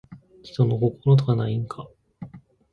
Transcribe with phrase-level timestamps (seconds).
[0.41, 1.87] 人の心とかないんか